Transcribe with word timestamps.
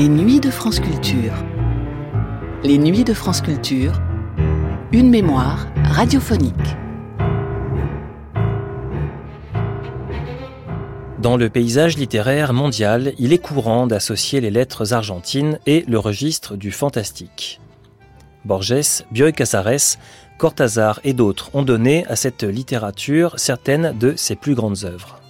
Les 0.00 0.08
nuits 0.08 0.40
de 0.40 0.50
France 0.50 0.80
Culture. 3.42 3.92
Une 4.92 5.10
mémoire 5.10 5.66
radiophonique. 5.84 6.54
Dans 11.18 11.36
le 11.36 11.50
paysage 11.50 11.98
littéraire 11.98 12.54
mondial, 12.54 13.12
il 13.18 13.34
est 13.34 13.38
courant 13.38 13.86
d'associer 13.86 14.40
les 14.40 14.50
lettres 14.50 14.94
argentines 14.94 15.58
et 15.66 15.84
le 15.86 15.98
registre 15.98 16.56
du 16.56 16.72
fantastique. 16.72 17.60
Borges, 18.46 19.04
Bioy 19.10 19.34
Casares, 19.34 19.98
Cortázar 20.38 21.00
et 21.04 21.12
d'autres 21.12 21.50
ont 21.52 21.62
donné 21.62 22.06
à 22.06 22.16
cette 22.16 22.44
littérature 22.44 23.34
certaines 23.36 23.98
de 23.98 24.14
ses 24.16 24.34
plus 24.34 24.54
grandes 24.54 24.82
œuvres. 24.84 25.20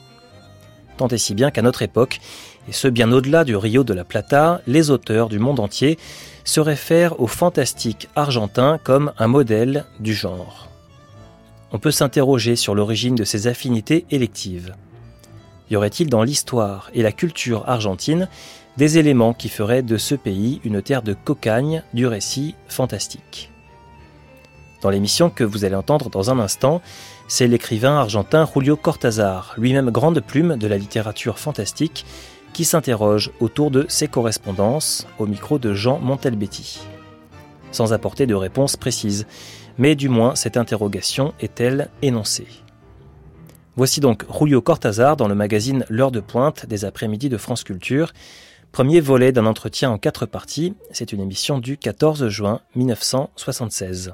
Tant 0.96 1.08
et 1.08 1.18
si 1.18 1.34
bien 1.34 1.50
qu'à 1.50 1.62
notre 1.62 1.82
époque, 1.82 2.20
et 2.68 2.72
ce 2.72 2.88
bien 2.88 3.10
au-delà 3.12 3.44
du 3.44 3.56
Rio 3.56 3.84
de 3.84 3.94
la 3.94 4.04
Plata, 4.04 4.60
les 4.66 4.90
auteurs 4.90 5.28
du 5.28 5.38
monde 5.38 5.60
entier 5.60 5.98
se 6.44 6.60
réfèrent 6.60 7.20
au 7.20 7.26
fantastique 7.26 8.08
argentin 8.16 8.78
comme 8.82 9.12
un 9.18 9.28
modèle 9.28 9.84
du 9.98 10.14
genre. 10.14 10.68
On 11.72 11.78
peut 11.78 11.90
s'interroger 11.90 12.56
sur 12.56 12.74
l'origine 12.74 13.14
de 13.14 13.24
ces 13.24 13.46
affinités 13.46 14.04
électives. 14.10 14.74
Y 15.70 15.76
aurait-il 15.76 16.08
dans 16.08 16.24
l'histoire 16.24 16.90
et 16.94 17.02
la 17.02 17.12
culture 17.12 17.68
argentine 17.68 18.28
des 18.76 18.98
éléments 18.98 19.34
qui 19.34 19.48
feraient 19.48 19.82
de 19.82 19.96
ce 19.96 20.14
pays 20.14 20.60
une 20.64 20.82
terre 20.82 21.02
de 21.02 21.14
cocagne 21.14 21.82
du 21.94 22.06
récit 22.06 22.56
fantastique? 22.68 23.50
Dans 24.82 24.90
l'émission 24.90 25.30
que 25.30 25.44
vous 25.44 25.64
allez 25.64 25.74
entendre 25.74 26.08
dans 26.08 26.30
un 26.30 26.40
instant, 26.40 26.80
c'est 27.28 27.46
l'écrivain 27.46 27.98
argentin 27.98 28.48
Julio 28.52 28.76
Cortázar, 28.76 29.54
lui-même 29.58 29.90
grande 29.90 30.20
plume 30.20 30.56
de 30.56 30.66
la 30.66 30.78
littérature 30.78 31.38
fantastique, 31.38 32.06
qui 32.52 32.64
s'interroge 32.64 33.30
autour 33.40 33.70
de 33.70 33.86
ses 33.88 34.08
correspondances 34.08 35.06
au 35.18 35.26
micro 35.26 35.58
de 35.58 35.74
Jean 35.74 35.98
Montelbetti. 35.98 36.80
Sans 37.72 37.92
apporter 37.92 38.26
de 38.26 38.34
réponse 38.34 38.76
précise, 38.76 39.26
mais 39.78 39.94
du 39.94 40.08
moins 40.08 40.34
cette 40.34 40.56
interrogation 40.56 41.32
est-elle 41.40 41.88
énoncée 42.02 42.46
Voici 43.76 44.00
donc 44.00 44.24
Julio 44.30 44.60
Cortázar 44.60 45.16
dans 45.16 45.28
le 45.28 45.34
magazine 45.34 45.84
L'heure 45.88 46.10
de 46.10 46.20
pointe 46.20 46.66
des 46.66 46.84
après-midi 46.84 47.28
de 47.28 47.38
France 47.38 47.64
Culture, 47.64 48.12
premier 48.72 49.00
volet 49.00 49.32
d'un 49.32 49.46
entretien 49.46 49.90
en 49.90 49.98
quatre 49.98 50.26
parties, 50.26 50.74
c'est 50.90 51.12
une 51.12 51.20
émission 51.20 51.58
du 51.58 51.78
14 51.78 52.28
juin 52.28 52.60
1976. 52.74 54.12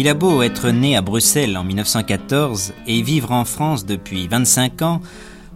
Il 0.00 0.08
a 0.08 0.14
beau 0.14 0.40
être 0.40 0.70
né 0.70 0.96
à 0.96 1.02
Bruxelles 1.02 1.58
en 1.58 1.62
1914 1.62 2.72
et 2.86 3.02
vivre 3.02 3.32
en 3.32 3.44
France 3.44 3.84
depuis 3.84 4.28
25 4.28 4.80
ans, 4.80 5.02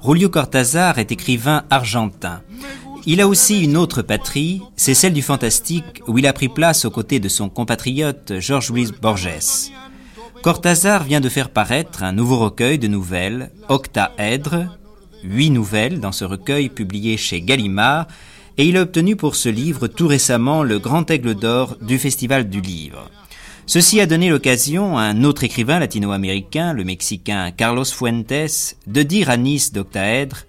Julio 0.06 0.28
Cortázar 0.28 0.98
est 0.98 1.10
écrivain 1.10 1.64
argentin. 1.70 2.42
Il 3.06 3.22
a 3.22 3.26
aussi 3.26 3.64
une 3.64 3.78
autre 3.78 4.02
patrie, 4.02 4.60
c'est 4.76 4.92
celle 4.92 5.14
du 5.14 5.22
fantastique 5.22 6.02
où 6.08 6.18
il 6.18 6.26
a 6.26 6.34
pris 6.34 6.50
place 6.50 6.84
aux 6.84 6.90
côtés 6.90 7.20
de 7.20 7.28
son 7.30 7.48
compatriote 7.48 8.34
Georges 8.38 8.70
Luis 8.70 8.90
Borges. 9.00 9.70
Cortázar 10.42 11.04
vient 11.04 11.22
de 11.22 11.30
faire 11.30 11.48
paraître 11.48 12.02
un 12.02 12.12
nouveau 12.12 12.36
recueil 12.36 12.78
de 12.78 12.86
nouvelles, 12.86 13.50
Octaèdre, 13.70 14.66
huit 15.22 15.48
nouvelles 15.48 16.00
dans 16.00 16.12
ce 16.12 16.26
recueil 16.26 16.68
publié 16.68 17.16
chez 17.16 17.40
Gallimard, 17.40 18.08
et 18.58 18.66
il 18.66 18.76
a 18.76 18.82
obtenu 18.82 19.16
pour 19.16 19.36
ce 19.36 19.48
livre 19.48 19.86
tout 19.86 20.06
récemment 20.06 20.62
le 20.62 20.78
Grand 20.78 21.10
Aigle 21.10 21.34
d'Or 21.34 21.78
du 21.80 21.98
Festival 21.98 22.50
du 22.50 22.60
Livre. 22.60 23.10
Ceci 23.66 23.98
a 23.98 24.06
donné 24.06 24.28
l'occasion 24.28 24.98
à 24.98 25.04
un 25.04 25.24
autre 25.24 25.42
écrivain 25.42 25.78
latino-américain, 25.78 26.74
le 26.74 26.84
Mexicain 26.84 27.50
Carlos 27.50 27.86
Fuentes, 27.86 28.76
de 28.86 29.02
dire 29.02 29.30
à 29.30 29.38
Nice 29.38 29.72
d'Octaèdre 29.72 30.44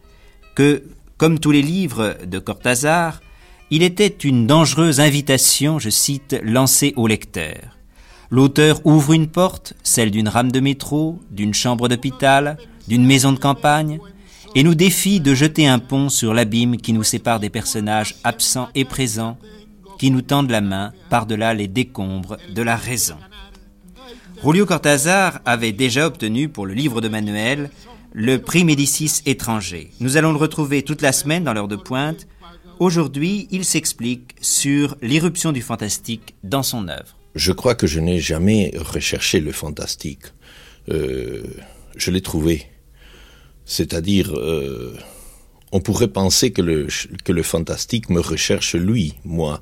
que, 0.53 0.83
comme 1.17 1.39
tous 1.39 1.51
les 1.51 1.61
livres 1.61 2.17
de 2.25 2.39
Cortázar, 2.39 3.21
il 3.71 3.83
était 3.83 4.07
une 4.07 4.47
dangereuse 4.47 4.99
invitation, 4.99 5.79
je 5.79 5.89
cite, 5.89 6.37
lancée 6.43 6.93
au 6.97 7.07
lecteur. 7.07 7.77
L'auteur 8.29 8.85
ouvre 8.85 9.13
une 9.13 9.27
porte, 9.27 9.75
celle 9.81 10.11
d'une 10.11 10.27
rame 10.27 10.51
de 10.51 10.59
métro, 10.59 11.19
d'une 11.31 11.53
chambre 11.53 11.87
d'hôpital, 11.87 12.57
d'une 12.89 13.05
maison 13.05 13.31
de 13.31 13.39
campagne, 13.39 13.99
et 14.55 14.63
nous 14.63 14.75
défie 14.75 15.21
de 15.21 15.33
jeter 15.33 15.67
un 15.67 15.79
pont 15.79 16.09
sur 16.09 16.33
l'abîme 16.33 16.77
qui 16.77 16.91
nous 16.91 17.03
sépare 17.03 17.39
des 17.39 17.49
personnages 17.49 18.15
absents 18.25 18.67
et 18.75 18.83
présents, 18.83 19.37
qui 19.97 20.11
nous 20.11 20.22
tendent 20.22 20.51
la 20.51 20.61
main 20.61 20.94
par-delà 21.09 21.53
les 21.53 21.67
décombres 21.67 22.38
de 22.53 22.61
la 22.61 22.75
raison. 22.75 23.17
Julio 24.44 24.66
Cortázar 24.66 25.39
avait 25.45 25.72
déjà 25.72 26.07
obtenu 26.07 26.50
pour 26.50 26.66
le 26.66 26.73
livre 26.73 27.01
de 27.01 27.07
Manuel 27.07 27.69
le 28.13 28.38
prix 28.38 28.63
Médicis 28.63 29.22
étranger. 29.25 29.91
Nous 30.00 30.17
allons 30.17 30.31
le 30.31 30.38
retrouver 30.38 30.83
toute 30.83 31.01
la 31.01 31.11
semaine 31.11 31.44
dans 31.44 31.53
l'heure 31.53 31.67
de 31.67 31.75
pointe. 31.75 32.28
Aujourd'hui, 32.79 33.47
il 33.51 33.66
s'explique 33.66 34.35
sur 34.41 34.95
l'irruption 35.01 35.51
du 35.51 35.61
fantastique 35.61 36.35
dans 36.44 36.63
son 36.63 36.88
œuvre. 36.88 37.17
Je 37.35 37.51
crois 37.51 37.75
que 37.75 37.88
je 37.88 38.00
n'ai 38.00 38.19
jamais 38.19 38.72
recherché 38.77 39.39
le 39.41 39.51
fantastique. 39.51 40.23
Euh, 40.89 41.44
je 41.97 42.12
l'ai 42.12 42.22
trouvé. 42.22 42.67
C'est-à-dire, 43.66 44.33
euh, 44.35 44.95
on 45.75 45.81
pourrait 45.81 46.08
penser 46.08 46.52
que 46.52 46.62
le, 46.62 46.88
que 47.25 47.34
le 47.34 47.44
fantastique 47.44 48.09
me 48.09 48.22
recherche 48.22 48.75
lui, 48.75 49.16
moi. 49.25 49.62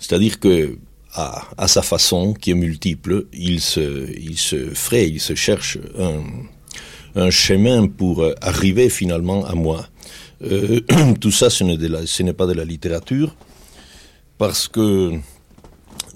C'est-à-dire 0.00 0.40
que, 0.40 0.76
à, 1.14 1.68
sa 1.68 1.82
façon, 1.82 2.34
qui 2.34 2.50
est 2.50 2.54
multiple, 2.54 3.26
il 3.32 3.60
se, 3.60 4.10
il 4.18 4.38
se 4.38 4.74
fraye, 4.74 5.12
il 5.12 5.20
se 5.20 5.36
cherche 5.36 5.78
un, 5.96 6.24
un 7.14 7.30
chemin 7.30 7.86
pour 7.86 8.24
arriver 8.40 8.90
finalement 8.90 9.46
à 9.46 9.54
moi. 9.54 9.86
Euh, 10.42 10.80
tout 11.20 11.30
ça, 11.30 11.48
ce 11.48 11.62
n'est 11.62 12.32
pas 12.32 12.46
de 12.46 12.52
la 12.52 12.64
littérature, 12.64 13.36
parce 14.38 14.66
que 14.66 15.12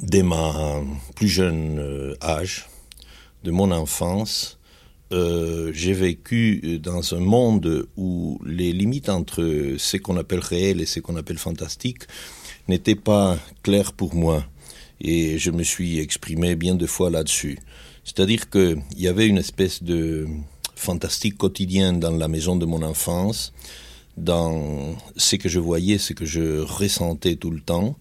dès 0.02 0.24
ma 0.24 0.82
plus 1.14 1.28
jeune 1.28 1.78
euh, 1.78 2.14
âge, 2.20 2.66
de 3.44 3.52
mon 3.52 3.70
enfance, 3.70 4.58
euh, 5.12 5.72
j'ai 5.74 5.92
vécu 5.92 6.78
dans 6.78 7.14
un 7.14 7.20
monde 7.20 7.88
où 7.96 8.38
les 8.44 8.72
limites 8.72 9.08
entre 9.08 9.74
ce 9.76 9.96
qu'on 9.96 10.16
appelle 10.16 10.38
réel 10.40 10.80
et 10.80 10.86
ce 10.86 11.00
qu'on 11.00 11.16
appelle 11.16 11.38
fantastique 11.38 12.04
n'étaient 12.68 12.94
pas 12.94 13.38
claires 13.62 13.92
pour 13.92 14.14
moi. 14.14 14.44
Et 15.00 15.38
je 15.38 15.50
me 15.50 15.64
suis 15.64 15.98
exprimé 15.98 16.54
bien 16.54 16.74
de 16.74 16.86
fois 16.86 17.10
là-dessus. 17.10 17.58
C'est-à-dire 18.04 18.50
qu'il 18.50 18.82
y 18.96 19.08
avait 19.08 19.26
une 19.26 19.38
espèce 19.38 19.82
de 19.82 20.26
fantastique 20.76 21.36
quotidien 21.36 21.92
dans 21.92 22.16
la 22.16 22.28
maison 22.28 22.56
de 22.56 22.66
mon 22.66 22.82
enfance, 22.82 23.52
dans 24.16 24.96
ce 25.16 25.36
que 25.36 25.48
je 25.48 25.58
voyais, 25.58 25.98
ce 25.98 26.12
que 26.12 26.24
je 26.24 26.60
ressentais 26.60 27.36
tout 27.36 27.50
le 27.50 27.60
temps. 27.60 27.96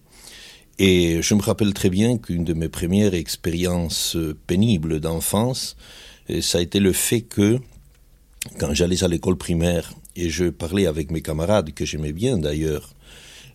Et 0.78 1.20
je 1.22 1.34
me 1.34 1.42
rappelle 1.42 1.74
très 1.74 1.90
bien 1.90 2.16
qu'une 2.18 2.44
de 2.44 2.54
mes 2.54 2.68
premières 2.68 3.14
expériences 3.14 4.16
pénibles 4.46 5.00
d'enfance, 5.00 5.76
ça 6.40 6.58
a 6.58 6.60
été 6.60 6.80
le 6.80 6.92
fait 6.92 7.22
que, 7.22 7.58
quand 8.58 8.72
j'allais 8.74 9.02
à 9.04 9.08
l'école 9.08 9.36
primaire 9.36 9.92
et 10.16 10.28
je 10.28 10.46
parlais 10.46 10.86
avec 10.86 11.10
mes 11.10 11.22
camarades, 11.22 11.72
que 11.72 11.84
j'aimais 11.84 12.12
bien 12.12 12.38
d'ailleurs, 12.38 12.94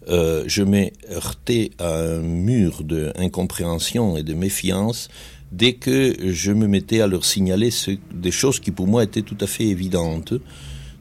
euh, 0.07 0.43
je 0.45 0.61
m'ai 0.61 0.93
heurté 1.11 1.71
à 1.79 1.95
un 1.95 2.19
mur 2.19 2.83
d'incompréhension 2.83 4.17
et 4.17 4.23
de 4.23 4.33
méfiance 4.33 5.09
dès 5.51 5.73
que 5.73 6.15
je 6.31 6.51
me 6.51 6.67
mettais 6.67 7.01
à 7.01 7.07
leur 7.07 7.25
signaler 7.25 7.69
des 8.13 8.31
choses 8.31 8.59
qui 8.59 8.71
pour 8.71 8.87
moi 8.87 9.03
étaient 9.03 9.23
tout 9.23 9.37
à 9.41 9.47
fait 9.47 9.65
évidentes, 9.65 10.33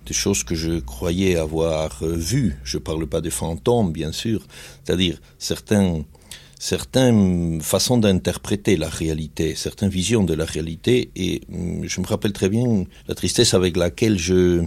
des 0.06 0.14
choses 0.14 0.44
que 0.44 0.54
je 0.54 0.80
croyais 0.80 1.36
avoir 1.36 2.04
vues. 2.04 2.56
Je 2.62 2.78
ne 2.78 2.82
parle 2.82 3.06
pas 3.06 3.20
des 3.20 3.30
fantômes, 3.30 3.92
bien 3.92 4.12
sûr, 4.12 4.46
c'est-à-dire 4.84 5.20
certains 5.38 6.04
certaines 6.64 7.60
façons 7.60 7.98
d'interpréter 7.98 8.78
la 8.78 8.88
réalité, 8.88 9.54
certaines 9.54 9.90
visions 9.90 10.24
de 10.24 10.32
la 10.32 10.46
réalité. 10.46 11.10
Et 11.14 11.42
mm, 11.50 11.84
je 11.86 12.00
me 12.00 12.06
rappelle 12.06 12.32
très 12.32 12.48
bien 12.48 12.86
la 13.06 13.14
tristesse 13.14 13.52
avec 13.52 13.76
laquelle 13.76 14.18
je, 14.18 14.64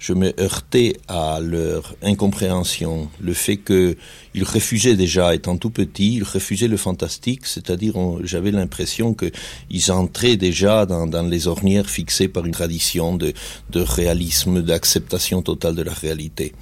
je 0.00 0.12
me 0.12 0.28
heurtais 0.40 0.94
à 1.06 1.38
leur 1.40 1.94
incompréhension, 2.02 3.08
le 3.20 3.32
fait 3.32 3.58
qu'ils 3.58 4.42
refusaient 4.42 4.96
déjà, 4.96 5.32
étant 5.32 5.56
tout 5.56 5.70
petit, 5.70 6.16
ils 6.16 6.24
refusaient 6.24 6.66
le 6.66 6.76
fantastique, 6.76 7.46
c'est-à-dire 7.46 7.94
j'avais 8.24 8.50
l'impression 8.50 9.14
qu'ils 9.14 9.92
entraient 9.92 10.36
déjà 10.36 10.84
dans, 10.84 11.06
dans, 11.06 11.28
les 11.28 11.46
ornières 11.46 11.88
fixées 11.88 12.26
par 12.26 12.44
une 12.44 12.52
tradition 12.60 13.14
de, 13.14 13.34
de 13.70 13.80
réalisme, 13.80 14.62
d'acceptation 14.62 15.42
totale 15.42 15.76
de 15.76 15.82
la 15.82 15.94
réalité. 15.94 16.54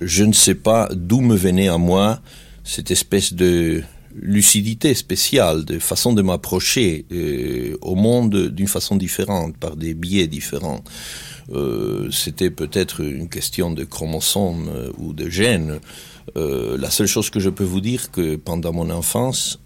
Je 0.00 0.24
ne 0.24 0.32
sais 0.32 0.56
pas 0.56 0.88
d'où 0.92 1.20
me 1.20 1.36
venait 1.36 1.68
à 1.68 1.78
moi 1.78 2.20
cette 2.64 2.90
espèce 2.90 3.32
de 3.32 3.84
lucidité 4.14 4.94
spéciale, 4.94 5.64
de 5.64 5.78
façon 5.78 6.12
de 6.12 6.22
m'approcher 6.22 7.06
euh, 7.12 7.76
au 7.80 7.94
monde 7.94 8.48
d'une 8.48 8.68
façon 8.68 8.96
différente, 8.96 9.56
par 9.56 9.76
des 9.76 9.94
biais 9.94 10.26
différents. 10.26 10.82
Euh, 11.52 12.10
c'était 12.10 12.50
peut-être 12.50 13.00
une 13.00 13.28
question 13.28 13.70
de 13.70 13.84
chromosomes 13.84 14.68
euh, 14.68 14.90
ou 14.98 15.12
de 15.12 15.28
gènes. 15.28 15.80
la 16.36 16.90
seule 16.90 17.06
chose 17.06 17.30
que 17.30 17.40
je 17.40 17.50
peux 17.50 17.64
vous 17.64 17.80
dire 17.80 18.10
que 18.10 18.36
pendant 18.36 18.72
mon 18.72 18.90
enfance, 18.90 19.58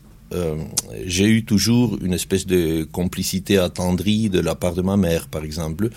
j'ai 1.04 1.26
eu 1.26 1.44
toujours 1.44 1.98
une 2.02 2.12
espèce 2.12 2.46
de 2.46 2.84
complicité 2.84 3.58
attendrie 3.58 4.30
de 4.30 4.40
la 4.40 4.54
part 4.54 4.74
de 4.74 4.82
ma 4.82 4.96
mère, 4.96 5.28
par 5.28 5.44
exemple, 5.44 5.90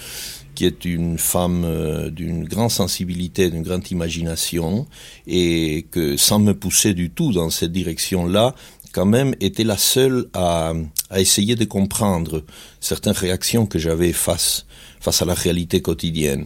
qui 0.56 0.66
est 0.66 0.86
une 0.86 1.18
femme 1.20 1.64
euh, 1.66 2.10
d'une 2.10 2.46
grande 2.46 2.72
sensibilité, 2.72 3.52
d'une 3.52 3.62
grande 3.62 3.92
imagination, 3.92 4.88
et 5.28 5.86
que 5.92 6.18
sans 6.18 6.40
me 6.40 6.54
pousser 6.54 6.94
du 6.94 7.12
tout 7.12 7.32
dans 7.32 7.50
cette 7.50 7.74
direction-là, 7.74 8.56
quand 8.94 9.06
même 9.06 9.36
était 9.42 9.66
la 9.66 9.78
seule 9.78 10.28
à, 10.34 10.74
essayer 11.16 11.56
de 11.56 11.66
comprendre 11.66 12.44
certaines 12.80 13.14
réactions 13.14 13.66
que 13.66 13.78
j'avais 13.78 14.14
face, 14.14 14.66
face 15.02 15.22
à 15.22 15.26
la 15.26 15.34
réalité 15.34 15.82
quotidienne. 15.82 16.46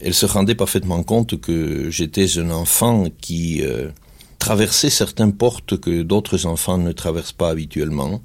Elle 0.00 0.12
se 0.12 0.26
rendait 0.26 0.56
parfaitement 0.56 1.02
compte 1.04 1.40
que 1.40 1.88
j'étais 1.90 2.38
un 2.38 2.50
enfant 2.50 3.04
qui 3.20 3.62
euh, 3.62 3.88
traversait 4.48 4.90
certaines 4.90 5.36
portes 5.44 5.74
que 5.84 6.02
d'autres 6.02 6.46
enfants 6.46 6.78
ne 6.78 6.92
traversent 6.92 7.38
pas 7.42 7.50
habituellement, 7.50 8.22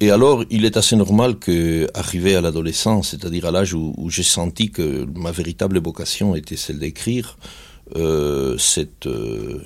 et 0.00 0.10
alors, 0.10 0.44
il 0.50 0.66
est 0.66 0.76
assez 0.76 0.94
normal 0.94 1.38
que, 1.38 1.88
arrivé 1.94 2.34
à 2.36 2.42
l'adolescence, 2.42 3.10
c'est-à-dire 3.10 3.46
à, 3.46 3.50
l'âge 3.50 3.72
où, 3.72 4.10
j'ai 4.10 4.22
senti 4.22 4.70
que 4.70 5.06
ma 5.14 5.32
véritable 5.32 5.78
vocation 5.80 6.36
était 6.36 6.56
celle 6.56 6.78
d'écrire, 6.78 7.38
euh, 7.96 8.58
cette, 8.58 9.06
euh, 9.06 9.62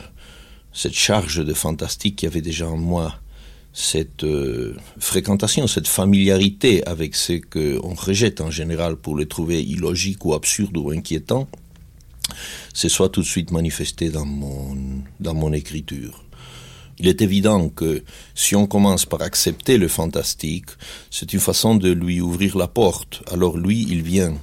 cette 0.72 0.94
charge 0.94 1.44
de 1.44 1.52
fantastique 1.52 2.16
qui 2.16 2.26
avait 2.26 2.42
déjà 2.42 2.68
en 2.68 2.76
moi, 2.76 3.16
cette 3.72 4.22
euh, 4.22 4.76
fréquentation, 4.98 5.66
cette 5.66 5.88
familiarité 5.88 6.86
avec 6.86 7.16
ce 7.16 7.32
qu'on 7.32 7.94
rejette 7.94 8.40
en 8.40 8.52
général 8.52 8.94
pour 8.96 9.16
le 9.16 9.26
trouver 9.26 9.60
illogique 9.62 10.24
ou 10.24 10.34
absurde 10.34 10.76
ou 10.76 10.90
inquiétant, 10.90 11.48
c'est 12.72 12.88
soit 12.88 13.08
tout 13.08 13.20
de 13.20 13.26
suite 13.26 13.50
manifesté 13.50 14.10
dans 14.10 14.24
mon, 14.26 14.76
dans 15.20 15.34
mon 15.34 15.52
écriture. 15.52 16.24
Il 17.02 17.08
est 17.08 17.22
évident 17.22 17.70
que 17.70 18.04
si 18.34 18.54
on 18.54 18.66
commence 18.66 19.06
par 19.06 19.22
accepter 19.22 19.78
le 19.78 19.88
fantastique, 19.88 20.66
c'est 21.10 21.32
une 21.32 21.40
façon 21.40 21.74
de 21.74 21.90
lui 21.90 22.20
ouvrir 22.20 22.58
la 22.58 22.68
porte. 22.68 23.22
Alors 23.32 23.56
lui, 23.56 23.86
il 23.88 24.02
vient. 24.02 24.34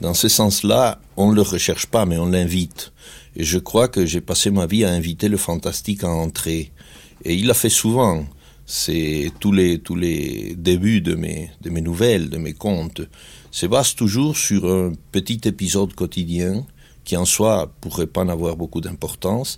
Dans 0.00 0.14
ce 0.14 0.28
sens-là, 0.28 1.00
on 1.16 1.30
ne 1.30 1.34
le 1.34 1.42
recherche 1.42 1.86
pas, 1.86 2.06
mais 2.06 2.16
on 2.16 2.26
l'invite. 2.26 2.92
Et 3.34 3.42
je 3.42 3.58
crois 3.58 3.88
que 3.88 4.06
j'ai 4.06 4.20
passé 4.20 4.52
ma 4.52 4.66
vie 4.66 4.84
à 4.84 4.92
inviter 4.92 5.28
le 5.28 5.36
fantastique 5.36 6.04
à 6.04 6.08
entrer. 6.08 6.70
Et 7.24 7.34
il 7.34 7.48
l'a 7.48 7.54
fait 7.54 7.70
souvent. 7.70 8.24
C'est 8.66 9.32
tous 9.40 9.50
les, 9.50 9.80
tous 9.80 9.96
les 9.96 10.54
débuts 10.56 11.00
de 11.00 11.16
mes, 11.16 11.50
de 11.60 11.70
mes 11.70 11.80
nouvelles, 11.80 12.30
de 12.30 12.38
mes 12.38 12.52
contes, 12.52 13.00
se 13.50 13.66
basent 13.66 13.96
toujours 13.96 14.36
sur 14.36 14.70
un 14.70 14.92
petit 15.10 15.40
épisode 15.44 15.92
quotidien 15.94 16.64
qui 17.06 17.16
en 17.16 17.24
soi 17.24 17.72
pourrait 17.80 18.08
pas 18.08 18.24
n'avoir 18.24 18.56
beaucoup 18.56 18.82
d'importance, 18.82 19.56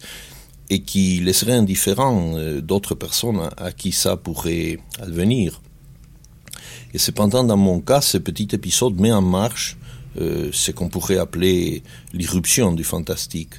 et 0.70 0.82
qui 0.82 1.20
laisserait 1.20 1.54
indifférent 1.54 2.34
euh, 2.36 2.60
d'autres 2.60 2.94
personnes 2.94 3.40
à, 3.56 3.72
qui 3.72 3.90
ça 3.90 4.16
pourrait 4.16 4.78
advenir. 5.00 5.60
Et 6.92 6.98
cependant, 6.98 7.42
dans 7.42 7.56
mon 7.56 7.80
cas, 7.80 8.02
ce 8.02 8.18
petit 8.18 8.48
épisode 8.52 9.00
met 9.00 9.12
en 9.12 9.22
marche 9.22 9.78
euh, 10.20 10.50
ce 10.52 10.70
qu'on 10.70 10.88
pourrait 10.88 11.18
appeler 11.18 11.82
l'irruption 12.12 12.72
du 12.72 12.84
fantastique. 12.84 13.54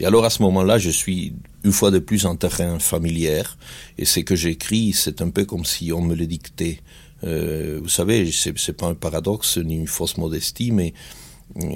Et 0.00 0.06
alors 0.06 0.24
à 0.24 0.30
ce 0.30 0.42
moment-là, 0.42 0.78
je 0.78 0.90
suis 0.90 1.34
une 1.64 1.72
fois 1.72 1.90
de 1.90 1.98
plus 1.98 2.24
en 2.24 2.36
terrain 2.36 2.78
familière, 2.78 3.58
et 3.98 4.06
ce 4.06 4.20
que 4.20 4.36
j'écris, 4.36 4.94
c'est 4.94 5.20
un 5.20 5.28
peu 5.28 5.44
comme 5.44 5.66
si 5.66 5.92
on 5.92 6.00
me 6.00 6.14
le 6.14 6.26
dictait. 6.26 6.80
Euh, 7.24 7.78
vous 7.82 7.88
savez, 7.90 8.30
c'est 8.32 8.72
pas 8.72 8.86
un 8.86 8.94
paradoxe 8.94 9.58
ni 9.58 9.76
une 9.76 9.86
fausse 9.86 10.16
modestie, 10.16 10.72
mais 10.72 10.94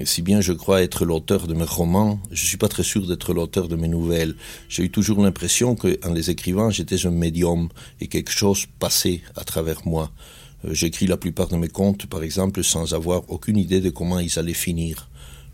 si 0.05 0.23
bien 0.23 0.41
je 0.41 0.53
crois 0.53 0.83
être 0.83 1.05
l'auteur 1.05 1.47
de 1.47 1.55
mes 1.55 1.65
romans, 1.65 2.21
je 2.33 2.45
suis 2.45 2.57
pas 2.57 2.69
très 2.69 2.83
sûr 2.83 3.07
d'être 3.07 3.33
l'auteur 3.33 3.69
de 3.69 3.77
mes 3.77 3.89
nouvelles. 3.89 4.35
J'ai 4.69 4.85
eu 4.85 4.91
toujours 4.91 5.23
l'impression 5.23 5.77
qu'en 5.77 6.13
les 6.13 6.31
écrivant, 6.31 6.71
j'étais 6.71 7.07
un 7.07 7.11
médium 7.11 7.69
et 8.01 8.09
quelque 8.09 8.33
chose 8.33 8.67
passait 8.79 9.23
à 9.37 9.45
travers 9.45 9.87
moi. 9.87 10.11
Euh, 10.65 10.75
j'écris 10.75 11.07
la 11.07 11.17
plupart 11.17 11.49
de 11.49 11.57
mes 11.57 11.69
contes, 11.69 12.07
par 12.07 12.23
exemple, 12.23 12.65
sans 12.65 12.95
avoir 12.95 13.31
aucune 13.31 13.57
idée 13.57 13.81
de 13.81 13.91
comment 13.91 14.19
ils 14.19 14.39
allaient 14.39 14.55
finir. 14.55 15.09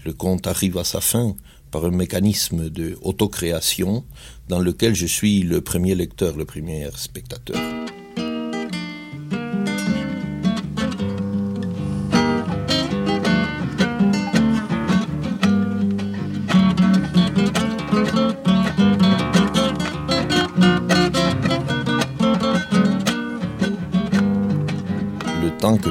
Le 0.05 0.13
conte 0.13 0.47
arrive 0.47 0.79
à 0.79 0.85
sa 0.85 1.01
fin 1.01 1.37
par 1.71 1.85
un 1.85 1.91
mécanisme 1.91 2.71
de 2.71 2.97
autocréation 3.03 4.05
dans 4.49 4.61
lequel 4.61 4.95
je 4.95 5.07
suis 5.07 5.43
le 5.43 5.61
premier 5.61 5.95
lecteur, 5.95 6.37
le 6.37 6.45
premier 6.45 6.89
spectateur. 6.97 7.84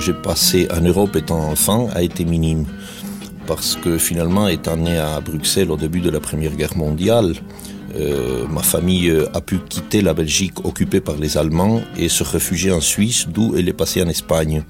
J'ai 0.04 0.14
passé 0.14 0.68
en 0.70 0.82
Europe 0.82 1.16
étant 1.16 1.40
enfant 1.50 1.90
a 1.94 2.02
été 2.02 2.26
minime. 2.26 2.66
Parce 3.48 3.76
que 3.76 3.98
finalement, 3.98 4.48
étant 4.48 4.76
né 4.76 4.98
à 4.98 5.22
Bruxelles 5.22 5.72
au 5.72 5.78
début 5.78 6.02
de 6.02 6.10
la 6.10 6.20
Première 6.20 6.56
Guerre 6.56 6.76
mondiale, 6.76 7.34
euh, 7.96 8.46
ma 8.48 8.64
famille 8.64 9.10
euh, 9.10 9.28
a 9.34 9.40
pu 9.40 9.60
quitter 9.60 10.02
la 10.02 10.14
Belgique 10.14 10.66
occupée 10.66 11.00
par 11.00 11.16
les 11.16 11.38
Allemands 11.38 11.82
et 11.98 12.10
se 12.10 12.24
réfugier 12.24 12.72
en 12.72 12.82
Suisse, 12.82 13.28
d'où 13.30 13.56
elle 13.56 13.70
est 13.70 13.74
passée 13.74 14.02
en 14.02 14.10
Espagne. 14.10 14.64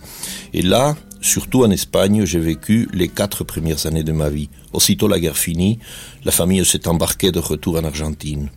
Et 0.54 0.62
là, 0.62 0.96
surtout 1.22 1.64
en 1.64 1.72
Espagne, 1.72 2.26
j'ai 2.26 2.40
vécu 2.40 2.88
les 2.94 3.08
quatre 3.08 3.44
premières 3.44 3.86
années 3.88 4.04
de 4.04 4.12
ma 4.12 4.30
vie. 4.30 4.50
Aussitôt 4.72 5.08
la 5.08 5.20
guerre 5.20 5.38
finie, 5.38 5.80
la 6.26 6.32
famille 6.32 6.64
s'est 6.66 6.88
embarquée 6.88 7.32
de 7.32 7.40
retour 7.40 7.78
en 7.78 7.86
Argentine. 7.86 8.50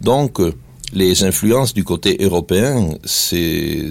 Donc, 0.00 0.40
les 0.94 1.24
influences 1.24 1.74
du 1.74 1.84
côté 1.84 2.16
européen 2.20 2.94
seraient 3.04 3.90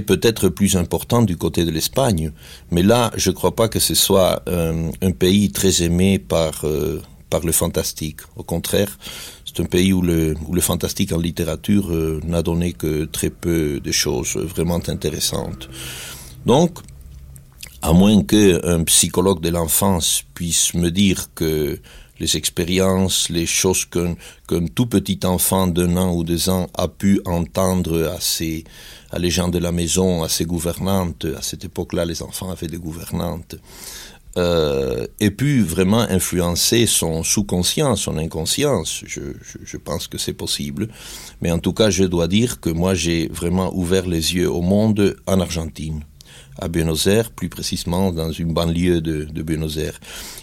peut-être 0.00 0.48
plus 0.48 0.76
importantes 0.76 1.26
du 1.26 1.36
côté 1.36 1.64
de 1.64 1.70
l'Espagne. 1.70 2.32
Mais 2.70 2.82
là, 2.82 3.12
je 3.16 3.30
ne 3.30 3.34
crois 3.34 3.54
pas 3.54 3.68
que 3.68 3.78
ce 3.78 3.94
soit 3.94 4.42
euh, 4.48 4.90
un, 5.02 5.10
pays 5.12 5.50
très 5.52 5.82
aimé 5.82 6.18
par, 6.18 6.64
euh, 6.64 7.02
par 7.30 7.44
le 7.44 7.52
fantastique. 7.52 8.20
Au 8.36 8.42
contraire, 8.42 8.98
c'est 9.44 9.60
un 9.60 9.66
pays 9.66 9.92
où 9.92 10.02
le, 10.02 10.34
où 10.46 10.54
le 10.54 10.60
fantastique 10.60 11.12
en 11.12 11.18
littérature 11.18 11.92
euh, 11.92 12.20
n'a 12.24 12.42
donné 12.42 12.72
que 12.72 13.04
très 13.04 13.30
peu 13.30 13.78
de 13.80 13.92
choses 13.92 14.36
vraiment 14.36 14.80
intéressantes. 14.88 15.68
Donc, 16.46 16.78
à 17.82 17.92
moins 17.92 18.22
qu'un 18.22 18.82
psychologue 18.84 19.40
de 19.40 19.50
l'enfance 19.50 20.24
puisse 20.34 20.74
me 20.74 20.90
dire 20.90 21.28
que 21.34 21.78
les 22.18 22.36
expériences, 22.36 23.28
les 23.28 23.46
choses 23.46 23.84
qu'un 23.84 24.66
tout 24.74 24.86
petit 24.86 25.20
enfant 25.24 25.66
d'un 25.66 25.96
an 25.96 26.14
ou 26.14 26.24
deux 26.24 26.48
ans 26.48 26.68
a 26.74 26.88
pu 26.88 27.20
entendre 27.24 28.10
à, 28.14 28.20
ses, 28.20 28.64
à 29.10 29.18
les 29.18 29.30
gens 29.30 29.48
de 29.48 29.58
la 29.58 29.72
maison, 29.72 30.22
à 30.22 30.28
ses 30.28 30.44
gouvernantes. 30.44 31.26
À 31.36 31.42
cette 31.42 31.64
époque-là, 31.64 32.04
les 32.04 32.22
enfants 32.22 32.50
avaient 32.50 32.68
des 32.68 32.78
gouvernantes. 32.78 33.56
Euh, 34.38 35.06
et 35.18 35.30
pu 35.30 35.62
vraiment 35.62 36.00
influencer 36.00 36.86
son 36.86 37.22
sous-conscient, 37.22 37.96
son 37.96 38.18
inconscience. 38.18 39.02
Je, 39.06 39.22
je 39.64 39.76
pense 39.78 40.08
que 40.08 40.18
c'est 40.18 40.34
possible. 40.34 40.88
Mais 41.40 41.50
en 41.50 41.58
tout 41.58 41.72
cas, 41.72 41.88
je 41.88 42.04
dois 42.04 42.28
dire 42.28 42.60
que 42.60 42.68
moi, 42.68 42.94
j'ai 42.94 43.28
vraiment 43.28 43.74
ouvert 43.74 44.06
les 44.06 44.34
yeux 44.34 44.50
au 44.50 44.60
monde 44.60 45.16
en 45.26 45.40
Argentine 45.40 46.02
à 46.58 46.68
Buenos 46.68 47.06
Aires, 47.06 47.30
plus 47.30 47.48
précisément 47.48 48.12
dans 48.12 48.32
une 48.32 48.52
banlieue 48.52 49.00
de, 49.00 49.24
de 49.24 49.42
Buenos 49.42 49.76
Aires. 49.76 49.98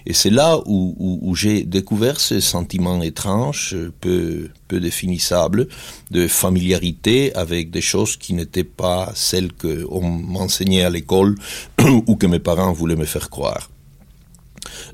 Et 0.05 0.13
c'est 0.13 0.29
là 0.29 0.59
où, 0.65 0.95
où, 0.97 1.19
où 1.21 1.35
j'ai 1.35 1.63
découvert 1.63 2.19
ce 2.19 2.39
sentiment 2.39 3.01
étrange, 3.01 3.75
peu, 4.01 4.49
peu 4.67 4.79
définissable, 4.79 5.67
de 6.11 6.27
familiarité 6.27 7.33
avec 7.35 7.71
des 7.71 7.81
choses 7.81 8.17
qui 8.17 8.33
n'étaient 8.33 8.63
pas 8.63 9.11
celles 9.15 9.51
qu'on 9.53 10.01
m'enseignait 10.01 10.83
à 10.83 10.89
l'école 10.89 11.35
ou 12.07 12.15
que 12.15 12.27
mes 12.27 12.39
parents 12.39 12.73
voulaient 12.73 12.95
me 12.95 13.05
faire 13.05 13.29
croire. 13.29 13.69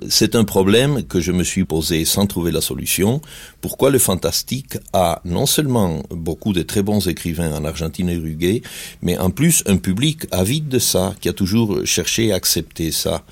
C'est 0.10 0.36
un 0.36 0.44
problème 0.44 1.04
que 1.04 1.20
je 1.20 1.32
me 1.32 1.44
suis 1.44 1.66
posé 1.66 2.06
sans 2.06 2.26
trouver 2.26 2.52
la 2.52 2.62
solution. 2.62 3.22
Pourquoi 3.62 3.90
le 3.90 4.00
fantastique 4.00 4.78
a 4.94 5.22
non 5.26 5.46
seulement 5.46 6.04
beaucoup 6.10 6.54
de 6.54 6.62
très 6.62 6.82
bons 6.82 7.08
écrivains 7.08 7.54
en 7.54 7.66
Argentine 7.66 8.10
et 8.10 8.16
Uruguay, 8.16 8.62
mais 9.02 9.18
en 9.18 9.30
plus 9.30 9.64
un 9.68 9.78
public 9.78 10.26
avide 10.32 10.68
de 10.68 10.80
ça, 10.80 11.16
qui 11.22 11.30
a 11.30 11.34
toujours 11.34 11.86
cherché 11.86 12.32
à 12.32 12.36
accepter 12.36 12.92
ça. 12.92 13.24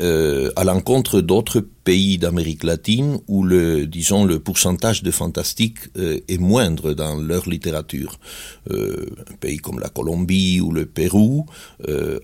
Euh, 0.00 0.50
à 0.56 0.64
l'encontre 0.64 1.20
d'autres 1.20 1.60
pays 1.60 2.18
d'Amérique 2.18 2.64
latine 2.64 3.20
où 3.28 3.44
le, 3.44 3.86
disons, 3.86 4.24
le 4.24 4.40
pourcentage 4.40 5.02
de 5.02 5.10
fantastique 5.10 5.78
euh, 5.96 6.18
est 6.28 6.38
moindre 6.38 6.94
dans 6.94 7.16
leur 7.16 7.48
littérature. 7.48 8.18
Euh, 8.70 9.06
un 9.30 9.36
pays 9.36 9.58
comme 9.58 9.78
la 9.78 9.88
Colombie 9.88 10.60
ou 10.60 10.72
le 10.72 10.86
Pérou 10.86 11.46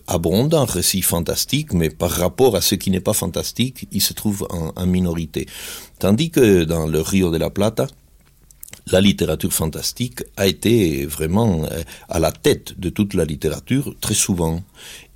abonde 0.07 0.55
en 0.55 0.65
récits 0.65 1.03
fantastiques, 1.03 1.73
mais 1.73 1.91
par 1.91 2.11
rapport 2.11 2.57
à 2.57 2.61
ce 2.61 2.75
qui 2.75 2.91
n'est 2.91 3.01
pas 3.01 3.13
fantastique, 3.13 3.87
il 3.93 4.01
se 4.01 4.13
trouve 4.13 4.47
en, 4.51 4.73
en 4.75 4.87
minorité. 4.87 5.47
Tandis 5.99 6.31
que 6.31 6.65
dans 6.65 6.87
le 6.87 7.01
Rio 7.01 7.31
de 7.31 7.39
la 7.39 7.51
Plata, 7.51 7.87
la 8.89 9.01
littérature 9.01 9.53
fantastique 9.53 10.23
a 10.37 10.47
été 10.47 11.07
vraiment 11.07 11.67
à 12.09 12.19
la 12.19 12.33
tête 12.33 12.79
de 12.79 12.91
toute 12.91 13.15
la 13.15 13.25
littérature 13.25 13.95
très 14.01 14.15
souvent. 14.15 14.61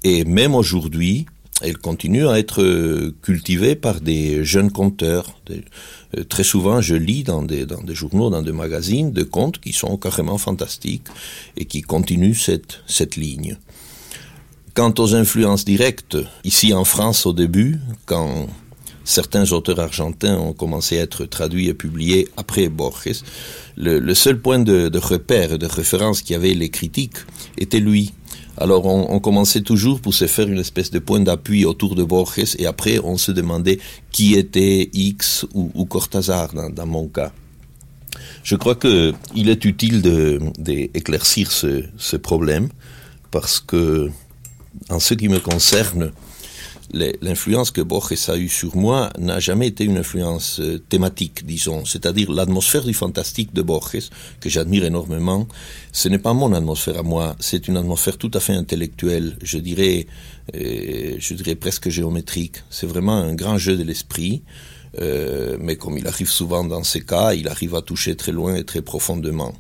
Et 0.04 0.24
même 0.24 0.54
aujourd'hui, 0.54 1.26
elle 1.60 1.78
continue 1.78 2.28
à 2.28 2.38
être 2.38 2.62
euh, 2.62 3.14
cultivée 3.22 3.74
par 3.74 4.00
des 4.00 4.44
jeunes 4.44 4.70
conteurs. 4.70 5.34
Euh, 5.50 6.24
très 6.24 6.44
souvent, 6.44 6.80
je 6.80 6.94
lis 6.94 7.24
dans 7.24 7.42
des, 7.42 7.66
des 7.66 7.94
journaux, 7.94 8.30
dans 8.30 8.42
des 8.42 8.52
magazines, 8.52 9.12
de 9.12 9.24
contes 9.24 9.58
qui 9.58 9.72
sont 9.72 9.96
carrément 9.96 10.38
fantastiques 10.38 11.08
et 11.56 11.64
qui 11.64 11.82
continuent 11.82 12.34
cette, 12.34 13.16
ligne. 13.16 13.56
Quant 14.74 14.94
aux 14.98 15.14
influences 15.16 15.64
directes, 15.64 16.16
ici 16.44 16.72
en 16.72 16.84
France 16.84 17.26
au 17.26 17.32
début, 17.32 17.80
quand 18.06 18.46
certains 19.02 19.50
auteurs 19.50 19.80
argentins 19.80 20.38
ont 20.38 20.52
commencé 20.52 20.98
à 20.98 21.02
être 21.02 21.24
traduits 21.24 21.68
et 21.68 21.74
publiés 21.74 22.28
après 22.36 22.68
Borges, 22.68 23.24
le, 23.76 23.98
le 23.98 24.14
seul 24.14 24.40
point 24.40 24.60
de, 24.60 24.88
de 24.88 24.98
repère 24.98 25.54
et 25.54 25.58
de 25.58 25.66
référence 25.66 26.22
qu'avaient 26.22 26.54
les 26.54 26.68
critiques 26.68 27.18
était 27.56 27.80
lui. 27.80 28.12
Alors 28.60 28.86
on, 28.86 29.20
commençait 29.20 29.60
toujours 29.60 30.00
pour 30.00 30.14
se 30.14 30.26
faire 30.26 30.48
une 30.48 30.58
espèce 30.58 30.90
de 30.90 30.98
point 30.98 31.20
d'appui 31.20 31.64
autour 31.64 31.94
de 31.94 32.02
Borges 32.02 32.56
et 32.58 32.66
après 32.66 32.98
on 32.98 33.16
se 33.16 33.30
demandait 33.30 33.78
qui 34.10 34.34
était 34.34 34.90
X 34.92 35.46
ou, 35.54 35.70
ou 35.74 35.84
Cortázar 35.84 36.52
dans, 36.52 36.86
mon 36.86 37.06
cas. 37.06 37.32
Je 38.42 38.56
crois 38.56 38.74
que 38.74 39.14
il 39.36 39.48
est 39.48 39.64
utile 39.64 40.02
d'éclaircir 40.58 41.52
ce 41.52 42.16
problème 42.16 42.68
parce 43.30 43.60
que 43.60 44.10
en 44.90 44.98
ce 44.98 45.14
qui 45.14 45.28
me 45.28 45.38
concerne, 45.38 46.12
l'influence 46.92 47.70
que 47.70 47.80
Borges 47.80 48.28
a 48.28 48.36
eue 48.36 48.48
sur 48.48 48.76
moi 48.76 49.10
n'a 49.18 49.40
jamais 49.40 49.68
été 49.68 49.84
une 49.84 49.98
influence 49.98 50.60
euh, 50.60 50.78
thématique, 50.78 51.44
disons. 51.44 51.84
C'est-à-dire 51.84 52.30
l'atmosphère 52.30 52.84
du 52.84 52.94
fantastique 52.94 53.52
de 53.52 53.62
Borges, 53.62 54.10
que 54.40 54.48
j'admire 54.48 54.84
énormément, 54.84 55.46
ce 55.92 56.08
n'est 56.08 56.18
pas 56.18 56.32
mon 56.32 56.52
atmosphère 56.52 56.98
à 56.98 57.02
moi, 57.02 57.36
c'est 57.40 57.68
une 57.68 57.76
atmosphère 57.76 58.16
tout 58.16 58.30
à 58.34 58.40
fait 58.40 58.54
intellectuelle, 58.54 59.36
je 59.42 59.58
dirais, 59.58 60.06
euh, 60.54 61.16
je 61.18 61.34
dirais 61.34 61.54
presque 61.54 61.88
géométrique. 61.88 62.56
C'est 62.70 62.86
vraiment 62.86 63.16
un 63.16 63.34
grand 63.34 63.58
jeu 63.58 63.76
de 63.76 63.82
l'esprit. 63.82 64.42
Euh, 65.00 65.58
mais 65.60 65.76
comme 65.76 65.98
il 65.98 66.06
arrive 66.06 66.30
souvent 66.30 66.64
dans 66.64 66.82
ces 66.82 67.02
cas, 67.02 67.34
il 67.34 67.48
arrive 67.48 67.74
à 67.74 67.82
toucher 67.82 68.16
très 68.16 68.32
loin 68.32 68.54
et 68.54 68.64
très 68.64 68.82
profondément. 68.82 69.54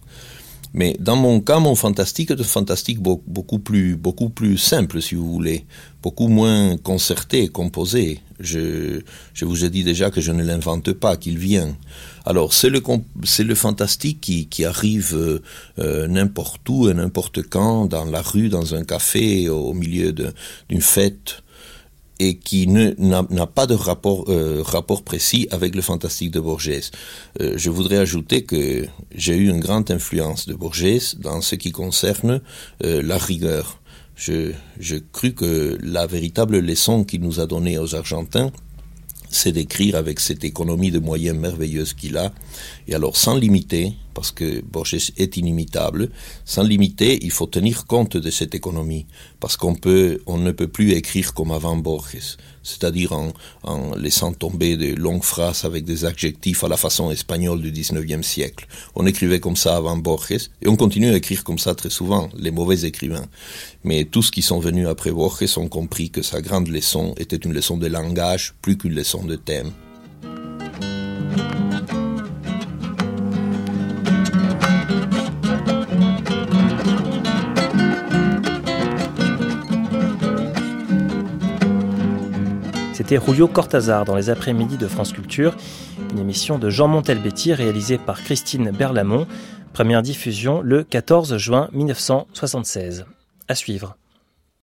Mais 0.74 0.96
dans 1.00 1.16
mon 1.16 1.40
cas, 1.40 1.58
mon 1.58 1.74
fantastique 1.74 2.30
est 2.30 2.40
un 2.40 2.44
fantastique 2.44 3.00
beaucoup 3.00 3.58
plus, 3.58 3.96
beaucoup 3.96 4.28
plus 4.28 4.58
simple, 4.58 5.00
si 5.00 5.14
vous 5.14 5.30
voulez, 5.32 5.64
beaucoup 6.02 6.28
moins 6.28 6.76
concerté, 6.76 7.48
composé. 7.48 8.20
Je, 8.38 9.00
je 9.34 9.44
vous 9.44 9.64
ai 9.64 9.70
dit 9.70 9.82
déjà 9.82 10.10
que 10.10 10.20
je 10.20 10.30
ne 10.30 10.44
l'invente 10.44 10.92
pas, 10.92 11.16
qu'il 11.16 11.38
vient. 11.38 11.76
Alors 12.24 12.52
c'est 12.52 12.68
le, 12.70 13.54
fantastique 13.54 14.20
qui, 14.20 14.46
qui 14.46 14.64
arrive 14.64 15.14
euh, 15.14 15.42
euh 15.78 16.06
n'importe 16.06 16.68
où 16.68 16.88
et 16.88 16.94
n'importe 16.94 17.42
quand, 17.42 17.86
dans 17.86 18.04
la 18.04 18.20
rue, 18.20 18.48
dans 18.48 18.74
un 18.74 18.84
café, 18.84 19.48
au 19.48 19.72
milieu 19.72 20.12
d'une 20.12 20.82
fête 20.82 21.42
et 22.18 22.36
qui 22.36 22.66
n'a 22.66 23.46
pas 23.46 23.66
de 23.66 23.74
rapport, 23.74 24.24
euh, 24.28 24.62
rapport 24.64 25.02
précis 25.02 25.46
avec 25.50 25.74
le 25.74 25.82
fantastique 25.82 26.30
de 26.30 26.40
Borges. 26.40 26.90
Euh, 27.40 27.54
je 27.56 27.70
voudrais 27.70 27.98
ajouter 27.98 28.42
que 28.42 28.86
j'ai 29.14 29.36
eu 29.36 29.48
une 29.48 29.60
grande 29.60 29.90
influence 29.90 30.46
de 30.46 30.54
Borges 30.54 31.16
dans 31.18 31.40
ce 31.40 31.54
qui 31.54 31.70
concerne 31.70 32.40
euh, 32.84 33.02
la 33.02 33.18
rigueur. 33.18 33.80
Je, 34.16 34.52
je 34.80 34.96
crus 34.96 35.34
que 35.34 35.78
la 35.80 36.06
véritable 36.06 36.58
leçon 36.58 37.04
qu'il 37.04 37.20
nous 37.20 37.38
a 37.38 37.46
donnée 37.46 37.78
aux 37.78 37.94
Argentins, 37.94 38.50
c'est 39.30 39.52
d'écrire 39.52 39.94
avec 39.94 40.18
cette 40.18 40.42
économie 40.42 40.90
de 40.90 40.98
moyens 40.98 41.38
merveilleuse 41.38 41.92
qu'il 41.92 42.16
a, 42.16 42.32
et 42.88 42.94
alors 42.94 43.16
sans 43.16 43.36
limiter, 43.36 43.94
parce 44.18 44.32
que 44.32 44.62
Borges 44.62 45.12
est 45.16 45.36
inimitable, 45.36 46.10
sans 46.44 46.64
limiter, 46.64 47.20
il 47.22 47.30
faut 47.30 47.46
tenir 47.46 47.86
compte 47.86 48.16
de 48.16 48.30
cette 48.32 48.52
économie, 48.52 49.06
parce 49.38 49.56
qu'on 49.56 49.74
ne 49.74 50.50
peut 50.50 50.66
plus 50.66 50.90
écrire 50.94 51.34
comme 51.34 51.52
avant 51.52 51.76
Borges, 51.76 52.36
c'est-à-dire 52.64 53.12
en, 53.12 53.32
en, 53.62 53.94
laissant 53.94 54.32
tomber 54.32 54.76
de 54.76 54.96
longues 54.96 55.22
phrases 55.22 55.64
avec 55.64 55.84
des 55.84 56.04
adjectifs 56.04 56.64
à 56.64 56.68
la 56.68 56.76
façon 56.76 57.12
espagnole 57.12 57.62
du 57.62 57.70
19e 57.70 58.24
siècle. 58.24 58.66
On 58.96 59.06
écrivait 59.06 59.38
comme 59.38 59.54
ça 59.54 59.76
avant 59.76 59.96
Borges, 59.96 60.50
et 60.62 60.66
on 60.66 60.74
continue 60.74 61.10
à 61.10 61.16
écrire 61.16 61.44
comme 61.44 61.60
ça 61.60 61.76
très 61.76 61.90
souvent, 61.90 62.28
les 62.36 62.50
mauvais 62.50 62.80
écrivains. 62.80 63.28
Mais 63.84 64.04
tous 64.04 64.32
qui 64.32 64.42
sont 64.42 64.58
venus 64.58 64.88
après 64.88 65.12
Borges 65.12 65.56
ont 65.58 65.68
compris 65.68 66.10
que 66.10 66.22
sa 66.22 66.40
grande 66.40 66.66
leçon 66.66 67.14
était 67.18 67.36
une 67.36 67.52
leçon 67.52 67.76
de 67.76 67.86
langage 67.86 68.54
plus 68.62 68.76
qu'une 68.76 68.94
leçon 68.94 69.22
de 69.22 69.36
thème. 69.36 69.70
C'était 83.08 83.24
Julio 83.24 83.48
Cortázar 83.48 84.04
dans 84.04 84.16
les 84.16 84.28
après-midi 84.28 84.76
de 84.76 84.86
France 84.86 85.14
Culture, 85.14 85.56
une 86.12 86.18
émission 86.18 86.58
de 86.58 86.68
Jean 86.68 86.88
Montelbetti 86.88 87.54
réalisée 87.54 87.96
par 87.96 88.22
Christine 88.22 88.70
Berlamont, 88.70 89.26
première 89.72 90.02
diffusion 90.02 90.60
le 90.60 90.84
14 90.84 91.38
juin 91.38 91.70
1976. 91.72 93.06
À 93.48 93.54
suivre. 93.54 93.96